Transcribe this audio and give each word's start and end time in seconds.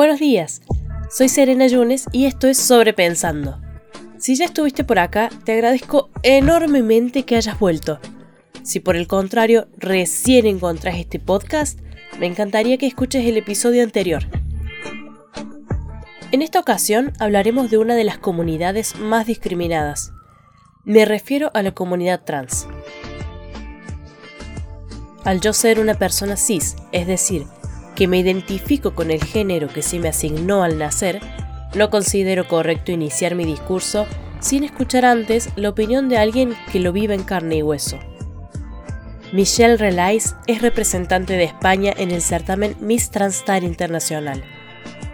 Buenos 0.00 0.18
días, 0.18 0.62
soy 1.10 1.28
Serena 1.28 1.66
Yunes 1.66 2.06
y 2.10 2.24
esto 2.24 2.48
es 2.48 2.56
Sobrepensando. 2.56 3.60
Si 4.16 4.34
ya 4.34 4.46
estuviste 4.46 4.82
por 4.82 4.98
acá, 4.98 5.28
te 5.44 5.52
agradezco 5.52 6.08
enormemente 6.22 7.24
que 7.24 7.36
hayas 7.36 7.58
vuelto. 7.58 8.00
Si 8.62 8.80
por 8.80 8.96
el 8.96 9.06
contrario 9.06 9.68
recién 9.76 10.46
encontrás 10.46 10.96
este 10.96 11.18
podcast, 11.18 11.78
me 12.18 12.24
encantaría 12.24 12.78
que 12.78 12.86
escuches 12.86 13.26
el 13.26 13.36
episodio 13.36 13.82
anterior. 13.82 14.22
En 16.32 16.40
esta 16.40 16.60
ocasión 16.60 17.12
hablaremos 17.18 17.70
de 17.70 17.76
una 17.76 17.94
de 17.94 18.04
las 18.04 18.16
comunidades 18.16 18.98
más 18.98 19.26
discriminadas. 19.26 20.14
Me 20.82 21.04
refiero 21.04 21.50
a 21.52 21.62
la 21.62 21.72
comunidad 21.72 22.24
trans. 22.24 22.66
Al 25.24 25.42
yo 25.42 25.52
ser 25.52 25.78
una 25.78 25.92
persona 25.92 26.38
cis, 26.38 26.76
es 26.90 27.06
decir, 27.06 27.44
que 28.00 28.08
me 28.08 28.16
identifico 28.16 28.94
con 28.94 29.10
el 29.10 29.22
género 29.22 29.68
que 29.68 29.82
se 29.82 29.98
me 29.98 30.08
asignó 30.08 30.62
al 30.62 30.78
nacer, 30.78 31.20
no 31.74 31.90
considero 31.90 32.48
correcto 32.48 32.92
iniciar 32.92 33.34
mi 33.34 33.44
discurso 33.44 34.06
sin 34.40 34.64
escuchar 34.64 35.04
antes 35.04 35.50
la 35.54 35.68
opinión 35.68 36.08
de 36.08 36.16
alguien 36.16 36.54
que 36.72 36.80
lo 36.80 36.94
vive 36.94 37.14
en 37.14 37.24
carne 37.24 37.56
y 37.56 37.62
hueso. 37.62 37.98
Michelle 39.34 39.76
Relais 39.76 40.34
es 40.46 40.62
representante 40.62 41.34
de 41.34 41.44
España 41.44 41.92
en 41.94 42.10
el 42.10 42.22
certamen 42.22 42.74
Miss 42.80 43.10
Transstar 43.10 43.64
Internacional. 43.64 44.44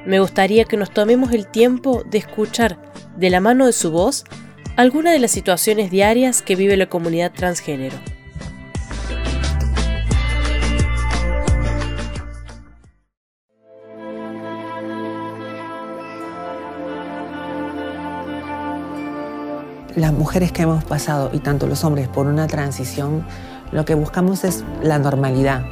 Me 0.06 0.20
gustaría 0.20 0.64
que 0.64 0.76
nos 0.76 0.92
tomemos 0.92 1.32
el 1.32 1.48
tiempo 1.48 2.04
de 2.08 2.18
escuchar 2.18 2.78
de 3.16 3.30
la 3.30 3.40
mano 3.40 3.66
de 3.66 3.72
su 3.72 3.90
voz 3.90 4.22
algunas 4.76 5.12
de 5.12 5.18
las 5.18 5.32
situaciones 5.32 5.90
diarias 5.90 6.40
que 6.40 6.54
vive 6.54 6.76
la 6.76 6.86
comunidad 6.86 7.32
transgénero. 7.32 7.96
Las 19.96 20.12
mujeres 20.12 20.52
que 20.52 20.62
hemos 20.62 20.84
pasado, 20.84 21.30
y 21.32 21.38
tanto 21.38 21.66
los 21.66 21.82
hombres, 21.82 22.06
por 22.06 22.26
una 22.26 22.46
transición, 22.46 23.26
lo 23.72 23.84
que 23.84 23.94
buscamos 23.94 24.44
es 24.44 24.62
la 24.82 24.98
normalidad. 24.98 25.64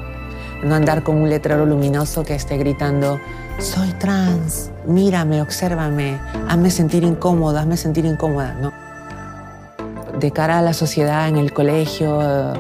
No 0.64 0.75
andar 0.75 1.03
con 1.03 1.16
un 1.16 1.28
letrero 1.28 1.66
luminoso 1.66 2.25
que 2.25 2.34
esté 2.34 2.56
gritando, 2.56 3.20
soy 3.58 3.92
trans, 3.92 4.70
mírame, 4.86 5.42
obsérvame, 5.42 6.19
hazme 6.48 6.70
sentir 6.70 7.05
incómoda, 7.05 7.61
hazme 7.61 7.77
sentir 7.77 8.06
incómoda. 8.06 8.55
No. 8.55 8.72
De 10.19 10.31
cara 10.31 10.59
a 10.59 10.62
la 10.62 10.72
sociedad, 10.72 11.28
en 11.28 11.36
el 11.36 11.53
colegio, 11.53 12.55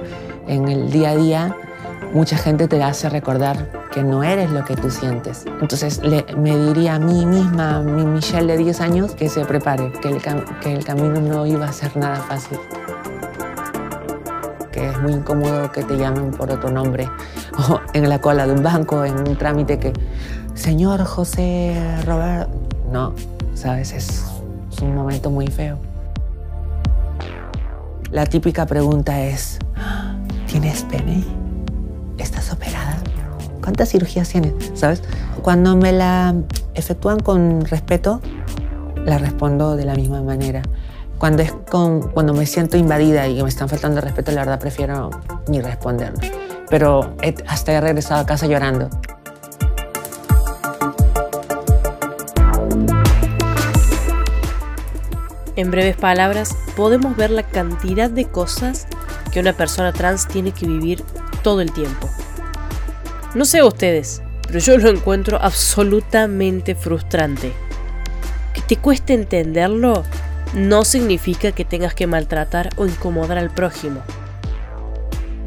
en 0.46 0.68
el 0.68 0.90
día 0.90 1.10
a 1.10 1.16
día, 1.16 1.56
mucha 2.14 2.38
gente 2.38 2.68
te 2.68 2.82
hace 2.82 3.10
recordar 3.10 3.68
que 3.92 4.02
no 4.02 4.22
eres 4.22 4.48
lo 4.50 4.64
que 4.64 4.76
tú 4.76 4.88
sientes. 4.88 5.44
Entonces 5.60 6.00
me 6.36 6.56
diría 6.56 6.94
a 6.94 6.98
mí 6.98 7.26
misma, 7.26 7.76
a 7.76 7.82
mi 7.82 8.06
Michelle 8.06 8.52
de 8.52 8.56
10 8.56 8.80
años, 8.80 9.14
que 9.14 9.28
se 9.28 9.44
prepare, 9.44 9.92
que 10.00 10.08
el, 10.08 10.22
que 10.60 10.72
el 10.72 10.84
camino 10.84 11.20
no 11.20 11.44
iba 11.44 11.66
a 11.66 11.72
ser 11.72 11.96
nada 11.96 12.16
fácil. 12.16 12.58
Que 14.70 14.88
es 14.90 15.00
muy 15.02 15.12
incómodo 15.12 15.70
que 15.72 15.82
te 15.82 15.96
llamen 15.96 16.30
por 16.30 16.50
otro 16.50 16.70
nombre, 16.70 17.10
o 17.68 17.80
en 17.92 18.08
la 18.08 18.20
cola 18.20 18.46
de 18.46 18.52
un 18.52 18.62
banco, 18.62 19.04
en 19.04 19.18
un 19.18 19.36
trámite 19.36 19.78
que, 19.80 19.92
señor 20.54 21.04
José 21.04 21.76
Robert, 22.06 22.48
no, 22.92 23.12
sabes, 23.54 23.92
es, 23.92 24.24
es 24.72 24.80
un 24.80 24.94
momento 24.94 25.30
muy 25.30 25.48
feo. 25.48 25.78
La 28.12 28.24
típica 28.24 28.66
pregunta 28.66 29.20
es, 29.20 29.58
¿tienes 30.46 30.84
pene? 30.84 31.43
¿Estás 32.18 32.52
operada? 32.52 32.98
¿Cuántas 33.62 33.90
cirugías 33.90 34.28
tienes? 34.28 34.52
¿Sabes? 34.74 35.02
Cuando 35.42 35.76
me 35.76 35.92
la 35.92 36.34
efectúan 36.74 37.18
con 37.20 37.64
respeto, 37.64 38.20
la 39.04 39.18
respondo 39.18 39.76
de 39.76 39.84
la 39.84 39.94
misma 39.94 40.22
manera. 40.22 40.62
Cuando, 41.18 41.42
es 41.42 41.52
con, 41.70 42.10
cuando 42.10 42.34
me 42.34 42.46
siento 42.46 42.76
invadida 42.76 43.26
y 43.28 43.42
me 43.42 43.48
están 43.48 43.68
faltando 43.68 44.00
respeto, 44.00 44.32
la 44.32 44.40
verdad 44.40 44.58
prefiero 44.58 45.10
ni 45.48 45.60
responderlo. 45.60 46.18
Pero 46.68 47.14
hasta 47.46 47.72
he 47.72 47.80
regresado 47.80 48.20
a 48.20 48.26
casa 48.26 48.46
llorando. 48.46 48.90
En 55.56 55.70
breves 55.70 55.96
palabras, 55.96 56.56
podemos 56.76 57.16
ver 57.16 57.30
la 57.30 57.44
cantidad 57.44 58.10
de 58.10 58.24
cosas 58.26 58.88
que 59.30 59.40
una 59.40 59.52
persona 59.52 59.92
trans 59.92 60.26
tiene 60.26 60.50
que 60.52 60.66
vivir 60.66 61.04
todo 61.44 61.60
el 61.60 61.70
tiempo. 61.70 62.10
No 63.36 63.44
sé 63.44 63.62
ustedes, 63.62 64.20
pero 64.48 64.58
yo 64.58 64.76
lo 64.78 64.90
encuentro 64.90 65.38
absolutamente 65.40 66.74
frustrante. 66.74 67.52
Que 68.52 68.62
te 68.62 68.76
cueste 68.76 69.14
entenderlo 69.14 70.02
no 70.54 70.84
significa 70.84 71.52
que 71.52 71.64
tengas 71.64 71.94
que 71.94 72.06
maltratar 72.06 72.70
o 72.76 72.86
incomodar 72.86 73.38
al 73.38 73.50
prójimo. 73.50 74.00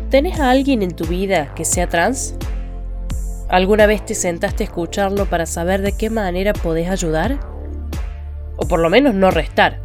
¿Tenés 0.10 0.40
a 0.40 0.52
alguien 0.52 0.84
en 0.84 0.96
tu 0.96 1.06
vida 1.06 1.54
que 1.56 1.66
sea 1.66 1.90
trans? 1.90 2.36
¿Alguna 3.50 3.86
vez 3.86 4.06
te 4.06 4.16
sentaste 4.16 4.64
a 4.64 4.68
escucharlo 4.68 5.26
para 5.26 5.46
saber 5.46 5.82
de 5.82 5.94
qué 5.94 6.10
manera 6.10 6.54
podés 6.54 6.90
ayudar? 6.90 7.40
O 8.58 8.68
por 8.68 8.80
lo 8.80 8.90
menos 8.90 9.14
no 9.14 9.32
restar. 9.32 9.80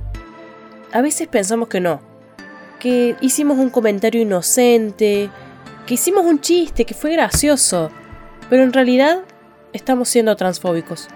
A 0.92 1.00
veces 1.00 1.28
pensamos 1.28 1.68
que 1.68 1.80
no, 1.80 2.00
que 2.80 3.16
hicimos 3.20 3.58
un 3.58 3.70
comentario 3.70 4.20
inocente, 4.20 5.30
que 5.87 5.94
hicimos 5.94 6.25
un 6.25 6.41
chiste, 6.41 6.84
que 6.84 6.94
fue 6.94 7.12
gracioso, 7.12 7.91
pero 8.48 8.62
en 8.62 8.72
realidad 8.72 9.20
estamos 9.72 10.09
siendo 10.09 10.37
transfóbicos. 10.37 11.09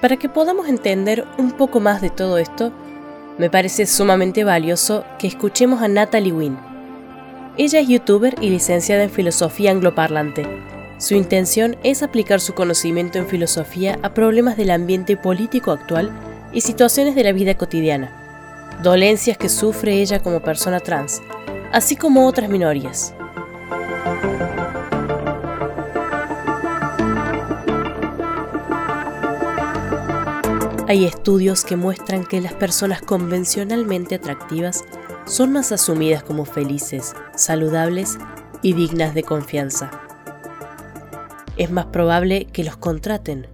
Para 0.00 0.16
que 0.16 0.28
podamos 0.28 0.68
entender 0.68 1.26
un 1.38 1.50
poco 1.50 1.80
más 1.80 2.00
de 2.00 2.10
todo 2.10 2.38
esto, 2.38 2.72
me 3.36 3.50
parece 3.50 3.84
sumamente 3.86 4.44
valioso 4.44 5.04
que 5.18 5.26
escuchemos 5.26 5.82
a 5.82 5.88
Natalie 5.88 6.32
Wynn. 6.32 6.58
Ella 7.56 7.80
es 7.80 7.88
youtuber 7.88 8.36
y 8.40 8.50
licenciada 8.50 9.02
en 9.02 9.10
filosofía 9.10 9.72
angloparlante 9.72 10.77
su 10.98 11.14
intención 11.14 11.76
es 11.84 12.02
aplicar 12.02 12.40
su 12.40 12.54
conocimiento 12.54 13.18
en 13.18 13.28
filosofía 13.28 14.00
a 14.02 14.14
problemas 14.14 14.56
del 14.56 14.70
ambiente 14.70 15.16
político 15.16 15.70
actual 15.70 16.10
y 16.52 16.60
situaciones 16.60 17.14
de 17.14 17.22
la 17.22 17.32
vida 17.32 17.56
cotidiana, 17.56 18.10
dolencias 18.82 19.38
que 19.38 19.48
sufre 19.48 20.02
ella 20.02 20.20
como 20.20 20.40
persona 20.40 20.80
trans, 20.80 21.22
así 21.72 21.94
como 21.94 22.26
otras 22.26 22.50
minorías. 22.50 23.14
Hay 30.88 31.04
estudios 31.04 31.64
que 31.64 31.76
muestran 31.76 32.24
que 32.24 32.40
las 32.40 32.54
personas 32.54 33.02
convencionalmente 33.02 34.16
atractivas 34.16 34.84
son 35.26 35.52
más 35.52 35.70
asumidas 35.70 36.24
como 36.24 36.44
felices, 36.44 37.14
saludables 37.36 38.18
y 38.62 38.72
dignas 38.72 39.14
de 39.14 39.22
confianza 39.22 40.07
es 41.58 41.70
más 41.70 41.86
probable 41.86 42.46
que 42.46 42.64
los 42.64 42.76
contraten. 42.76 43.46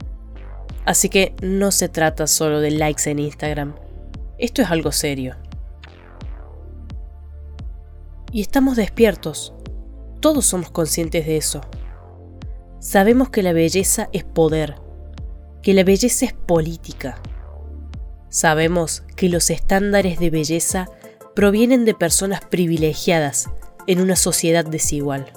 Así 0.84 1.08
que 1.08 1.34
no 1.42 1.72
se 1.72 1.88
trata 1.88 2.26
solo 2.26 2.60
de 2.60 2.70
likes 2.70 3.10
en 3.10 3.18
Instagram. 3.18 3.74
Esto 4.38 4.62
es 4.62 4.70
algo 4.70 4.92
serio. 4.92 5.36
Y 8.30 8.42
estamos 8.42 8.76
despiertos. 8.76 9.54
Todos 10.20 10.46
somos 10.46 10.70
conscientes 10.70 11.26
de 11.26 11.36
eso. 11.36 11.62
Sabemos 12.80 13.30
que 13.30 13.42
la 13.42 13.52
belleza 13.52 14.10
es 14.12 14.24
poder, 14.24 14.74
que 15.62 15.72
la 15.72 15.84
belleza 15.84 16.26
es 16.26 16.34
política. 16.34 17.22
Sabemos 18.28 19.04
que 19.16 19.28
los 19.28 19.48
estándares 19.48 20.18
de 20.18 20.28
belleza 20.28 20.90
provienen 21.34 21.84
de 21.84 21.94
personas 21.94 22.40
privilegiadas 22.42 23.48
en 23.86 24.00
una 24.00 24.16
sociedad 24.16 24.64
desigual. 24.64 25.32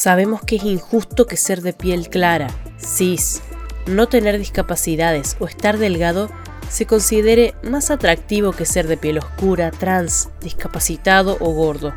Sabemos 0.00 0.40
que 0.40 0.56
es 0.56 0.64
injusto 0.64 1.26
que 1.26 1.36
ser 1.36 1.60
de 1.60 1.74
piel 1.74 2.08
clara, 2.08 2.46
cis, 2.78 3.42
no 3.86 4.08
tener 4.08 4.38
discapacidades 4.38 5.36
o 5.40 5.46
estar 5.46 5.76
delgado 5.76 6.30
se 6.70 6.86
considere 6.86 7.54
más 7.62 7.90
atractivo 7.90 8.52
que 8.52 8.64
ser 8.64 8.86
de 8.88 8.96
piel 8.96 9.18
oscura, 9.18 9.70
trans, 9.70 10.30
discapacitado 10.40 11.36
o 11.38 11.52
gordo. 11.52 11.92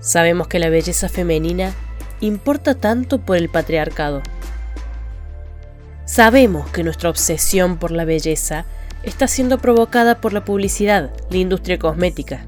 Sabemos 0.00 0.48
que 0.48 0.58
la 0.58 0.68
belleza 0.68 1.08
femenina 1.08 1.72
importa 2.20 2.74
tanto 2.74 3.22
por 3.22 3.38
el 3.38 3.48
patriarcado. 3.48 4.20
Sabemos 6.04 6.68
que 6.72 6.84
nuestra 6.84 7.08
obsesión 7.08 7.78
por 7.78 7.90
la 7.90 8.04
belleza 8.04 8.66
está 9.02 9.28
siendo 9.28 9.56
provocada 9.56 10.20
por 10.20 10.34
la 10.34 10.44
publicidad, 10.44 11.10
la 11.30 11.38
industria 11.38 11.78
cosmética. 11.78 12.44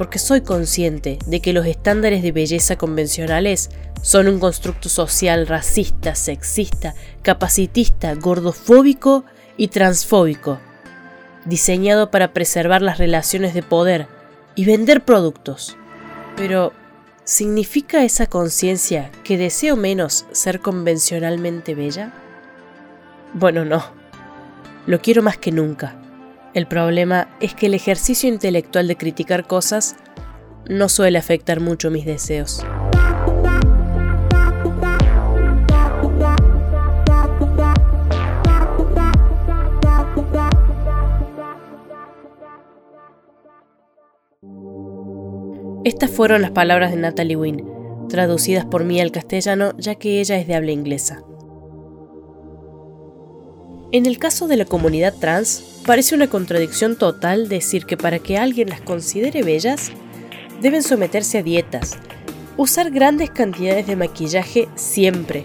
Porque 0.00 0.18
soy 0.18 0.40
consciente 0.40 1.18
de 1.26 1.42
que 1.42 1.52
los 1.52 1.66
estándares 1.66 2.22
de 2.22 2.32
belleza 2.32 2.76
convencionales 2.76 3.68
son 4.00 4.28
un 4.28 4.40
constructo 4.40 4.88
social 4.88 5.46
racista, 5.46 6.14
sexista, 6.14 6.94
capacitista, 7.20 8.14
gordofóbico 8.14 9.26
y 9.58 9.68
transfóbico, 9.68 10.58
diseñado 11.44 12.10
para 12.10 12.32
preservar 12.32 12.80
las 12.80 12.96
relaciones 12.96 13.52
de 13.52 13.62
poder 13.62 14.06
y 14.54 14.64
vender 14.64 15.04
productos. 15.04 15.76
Pero, 16.34 16.72
¿significa 17.24 18.02
esa 18.02 18.24
conciencia 18.24 19.10
que 19.22 19.36
deseo 19.36 19.76
menos 19.76 20.24
ser 20.32 20.60
convencionalmente 20.60 21.74
bella? 21.74 22.14
Bueno, 23.34 23.66
no. 23.66 23.84
Lo 24.86 25.02
quiero 25.02 25.22
más 25.22 25.36
que 25.36 25.52
nunca. 25.52 25.99
El 26.52 26.66
problema 26.66 27.28
es 27.40 27.54
que 27.54 27.66
el 27.66 27.74
ejercicio 27.74 28.28
intelectual 28.28 28.88
de 28.88 28.96
criticar 28.96 29.46
cosas 29.46 29.94
no 30.68 30.88
suele 30.88 31.16
afectar 31.16 31.60
mucho 31.60 31.92
mis 31.92 32.04
deseos. 32.04 32.64
Estas 45.84 46.10
fueron 46.10 46.42
las 46.42 46.50
palabras 46.50 46.90
de 46.90 46.96
Natalie 46.96 47.36
Wynne, 47.36 47.64
traducidas 48.08 48.64
por 48.64 48.84
mí 48.84 49.00
al 49.00 49.12
castellano 49.12 49.72
ya 49.78 49.94
que 49.94 50.20
ella 50.20 50.36
es 50.36 50.48
de 50.48 50.56
habla 50.56 50.72
inglesa. 50.72 51.22
En 53.92 54.06
el 54.06 54.20
caso 54.20 54.46
de 54.46 54.56
la 54.56 54.66
comunidad 54.66 55.14
trans, 55.18 55.82
parece 55.84 56.14
una 56.14 56.28
contradicción 56.28 56.94
total 56.94 57.48
decir 57.48 57.86
que 57.86 57.96
para 57.96 58.20
que 58.20 58.38
alguien 58.38 58.68
las 58.68 58.80
considere 58.80 59.42
bellas, 59.42 59.90
deben 60.60 60.84
someterse 60.84 61.38
a 61.38 61.42
dietas, 61.42 61.98
usar 62.56 62.92
grandes 62.92 63.30
cantidades 63.30 63.88
de 63.88 63.96
maquillaje 63.96 64.68
siempre, 64.76 65.44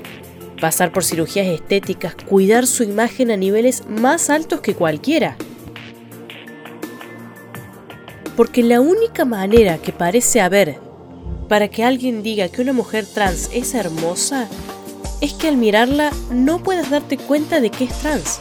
pasar 0.62 0.92
por 0.92 1.04
cirugías 1.04 1.48
estéticas, 1.48 2.14
cuidar 2.14 2.68
su 2.68 2.84
imagen 2.84 3.32
a 3.32 3.38
niveles 3.38 3.88
más 3.88 4.30
altos 4.30 4.62
que 4.62 4.76
cualquiera. 4.76 5.38
Porque 8.38 8.62
la 8.62 8.80
única 8.80 9.26
manera 9.26 9.80
que 9.80 9.92
parece 9.92 10.40
haber 10.40 10.78
para 11.50 11.68
que 11.68 11.84
alguien 11.84 12.22
diga 12.22 12.50
que 12.50 12.62
una 12.62 12.74
mujer 12.74 13.08
trans 13.12 13.50
es 13.54 13.74
hermosa 13.74 14.48
es 15.26 15.34
que 15.34 15.48
al 15.48 15.58
mirarla 15.58 16.12
no 16.30 16.62
puedas 16.62 16.90
darte 16.90 17.18
cuenta 17.18 17.60
de 17.60 17.72
que 17.72 17.86
es 17.86 18.00
trans. 18.00 18.40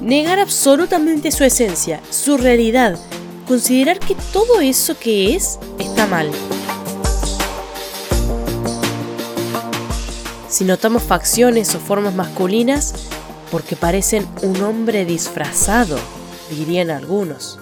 Negar 0.00 0.38
absolutamente 0.38 1.30
su 1.32 1.44
esencia, 1.44 2.00
su 2.10 2.38
realidad, 2.38 2.98
considerar 3.46 3.98
que 3.98 4.16
todo 4.32 4.60
eso 4.60 4.98
que 4.98 5.34
es 5.34 5.58
está 5.78 6.06
mal. 6.06 6.30
Si 10.48 10.64
notamos 10.64 11.02
facciones 11.02 11.74
o 11.74 11.80
formas 11.80 12.14
masculinas, 12.14 12.94
porque 13.50 13.74
parecen 13.74 14.26
un 14.42 14.62
hombre 14.62 15.04
disfrazado, 15.04 15.98
dirían 16.50 16.90
algunos. 16.90 17.58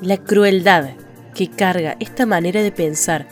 La 0.00 0.16
crueldad 0.16 0.90
que 1.34 1.48
carga 1.48 1.96
esta 2.00 2.26
manera 2.26 2.62
de 2.62 2.72
pensar, 2.72 3.28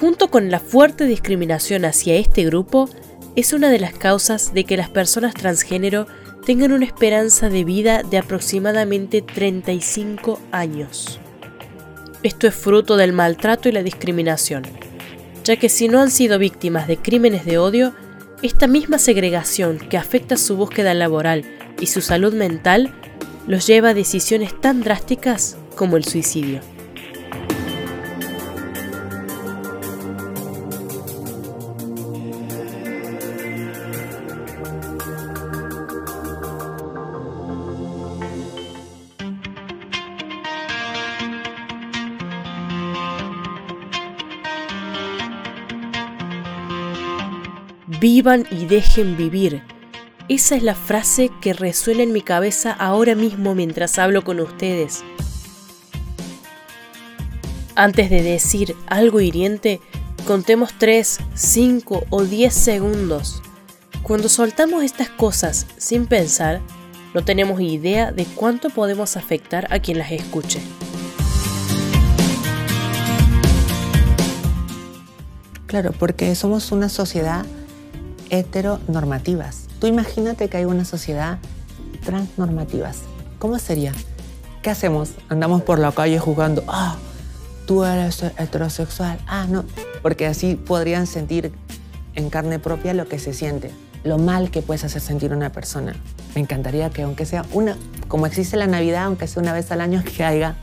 junto 0.00 0.28
con 0.28 0.50
la 0.50 0.60
fuerte 0.60 1.04
discriminación 1.04 1.84
hacia 1.84 2.16
este 2.16 2.44
grupo, 2.44 2.88
es 3.34 3.52
una 3.52 3.70
de 3.70 3.78
las 3.78 3.94
causas 3.94 4.54
de 4.54 4.64
que 4.64 4.76
las 4.76 4.88
personas 4.88 5.34
transgénero 5.34 6.06
tengan 6.44 6.72
una 6.72 6.86
esperanza 6.86 7.48
de 7.48 7.64
vida 7.64 8.02
de 8.02 8.18
aproximadamente 8.18 9.22
35 9.22 10.40
años. 10.52 11.20
Esto 12.22 12.46
es 12.46 12.54
fruto 12.54 12.96
del 12.96 13.12
maltrato 13.12 13.68
y 13.68 13.72
la 13.72 13.82
discriminación, 13.82 14.64
ya 15.44 15.56
que 15.56 15.68
si 15.68 15.88
no 15.88 16.00
han 16.00 16.10
sido 16.10 16.38
víctimas 16.38 16.86
de 16.88 16.96
crímenes 16.96 17.44
de 17.44 17.58
odio, 17.58 17.94
esta 18.42 18.66
misma 18.66 18.98
segregación 18.98 19.78
que 19.78 19.96
afecta 19.96 20.36
su 20.36 20.56
búsqueda 20.56 20.94
laboral 20.94 21.44
y 21.80 21.86
su 21.86 22.00
salud 22.00 22.34
mental 22.34 22.92
los 23.46 23.66
lleva 23.66 23.90
a 23.90 23.94
decisiones 23.94 24.58
tan 24.60 24.82
drásticas 24.82 25.56
como 25.74 25.96
el 25.96 26.04
suicidio. 26.04 26.75
Vivan 47.88 48.48
y 48.50 48.64
dejen 48.64 49.16
vivir. 49.16 49.62
Esa 50.28 50.56
es 50.56 50.64
la 50.64 50.74
frase 50.74 51.30
que 51.40 51.52
resuena 51.52 52.02
en 52.02 52.12
mi 52.12 52.20
cabeza 52.20 52.72
ahora 52.72 53.14
mismo 53.14 53.54
mientras 53.54 54.00
hablo 54.00 54.24
con 54.24 54.40
ustedes. 54.40 55.04
Antes 57.76 58.10
de 58.10 58.22
decir 58.22 58.74
algo 58.88 59.20
hiriente, 59.20 59.80
contemos 60.26 60.74
3, 60.78 61.20
5 61.34 62.06
o 62.10 62.24
10 62.24 62.52
segundos. 62.52 63.40
Cuando 64.02 64.28
soltamos 64.28 64.82
estas 64.82 65.08
cosas 65.08 65.68
sin 65.76 66.06
pensar, 66.06 66.60
no 67.14 67.24
tenemos 67.24 67.60
idea 67.60 68.10
de 68.10 68.24
cuánto 68.24 68.68
podemos 68.70 69.16
afectar 69.16 69.72
a 69.72 69.78
quien 69.78 69.98
las 69.98 70.10
escuche. 70.10 70.60
Claro, 75.66 75.92
porque 75.92 76.34
somos 76.34 76.72
una 76.72 76.88
sociedad 76.88 77.46
heteronormativas. 78.30 79.66
Tú 79.80 79.86
imagínate 79.86 80.48
que 80.48 80.56
hay 80.56 80.64
una 80.64 80.84
sociedad 80.84 81.38
transnormativas. 82.04 83.02
¿Cómo 83.38 83.58
sería? 83.58 83.92
¿Qué 84.62 84.70
hacemos? 84.70 85.10
Andamos 85.28 85.62
por 85.62 85.78
la 85.78 85.92
calle 85.92 86.18
jugando, 86.18 86.64
ah, 86.68 86.96
tú 87.66 87.84
eres 87.84 88.22
heterosexual. 88.22 89.18
Ah, 89.26 89.46
no. 89.48 89.64
Porque 90.02 90.26
así 90.26 90.54
podrían 90.54 91.06
sentir 91.06 91.52
en 92.14 92.30
carne 92.30 92.58
propia 92.58 92.94
lo 92.94 93.06
que 93.08 93.18
se 93.18 93.34
siente, 93.34 93.70
lo 94.02 94.18
mal 94.18 94.50
que 94.50 94.62
puedes 94.62 94.84
hacer 94.84 95.02
sentir 95.02 95.32
una 95.32 95.52
persona. 95.52 95.94
Me 96.34 96.40
encantaría 96.40 96.90
que 96.90 97.02
aunque 97.02 97.26
sea 97.26 97.44
una, 97.52 97.76
como 98.08 98.26
existe 98.26 98.56
la 98.56 98.66
Navidad, 98.66 99.04
aunque 99.04 99.26
sea 99.26 99.42
una 99.42 99.52
vez 99.52 99.70
al 99.70 99.80
año, 99.80 100.02
que 100.16 100.24
haya, 100.24 100.56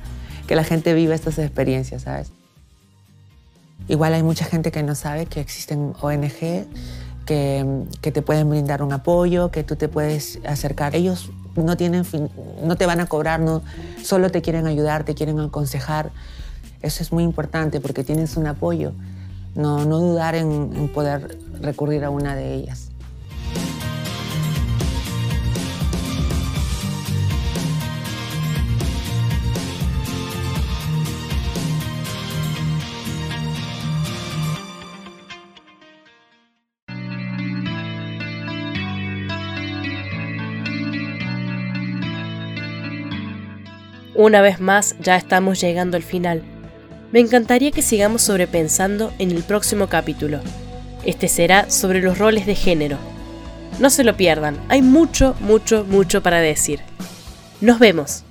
que 0.48 0.56
la 0.56 0.64
gente 0.64 0.94
viva 0.94 1.14
estas 1.14 1.38
experiencias, 1.38 2.04
¿sabes? 2.04 2.32
Igual 3.88 4.14
hay 4.14 4.24
mucha 4.24 4.46
gente 4.46 4.72
que 4.72 4.82
no 4.82 4.96
sabe 4.96 5.26
que 5.26 5.42
existen 5.42 5.94
ONG 6.02 6.68
que, 7.26 7.86
te 8.02 8.22
pueden 8.22 8.50
brindar 8.50 8.82
un 8.82 8.94
apoyo, 8.94 9.52
que 9.52 9.64
tú 9.64 9.76
te 9.76 9.88
puedes 9.88 10.40
acercar. 10.46 10.96
Ellos 10.96 11.32
no, 11.56 11.78
tienen 11.78 12.06
no 12.64 12.76
te 12.76 12.86
van 12.86 13.00
a 13.00 13.06
cobrar, 13.06 13.40
no, 13.40 13.62
solo 14.04 14.30
te 14.30 14.42
quieren 14.42 14.68
ayudar, 14.68 15.04
te 15.04 15.16
quieren 15.16 15.40
aconsejar. 15.40 16.12
Eso 16.82 17.04
es 17.04 17.12
muy 17.12 17.24
importante 17.24 17.80
porque 17.80 18.04
tienes 18.04 18.38
un 18.38 18.48
apoyo. 18.48 18.94
No, 19.56 19.86
no 19.86 20.00
dudar 20.00 20.36
en, 20.36 20.72
en 20.76 20.88
poder 20.90 21.38
recurrir 21.62 22.04
a 22.04 22.10
una 22.10 22.36
de 22.36 22.54
ellas. 22.54 22.93
Una 44.16 44.42
vez 44.42 44.60
más, 44.60 44.96
ya 45.00 45.16
estamos 45.16 45.60
llegando 45.60 45.98
al 45.98 46.04
final. 46.04 46.44
Me 47.12 47.20
encantaría 47.20 47.72
que 47.72 47.82
sigamos 47.82 48.22
sobrepensando 48.22 49.12
en 49.18 49.32
el 49.32 49.44
próximo 49.44 49.88
capítulo. 49.88 50.40
Este 51.04 51.28
será 51.28 51.70
sobre 51.72 52.02
los 52.02 52.20
roles 52.20 52.46
de 52.46 52.54
género. 52.54 52.98
No 53.80 53.90
se 53.90 54.04
lo 54.04 54.16
pierdan, 54.16 54.58
hay 54.70 54.84
mucho, 54.84 55.36
mucho, 55.40 55.84
mucho 55.84 56.22
para 56.22 56.40
decir. 56.40 56.80
Nos 57.60 57.80
vemos. 57.80 58.24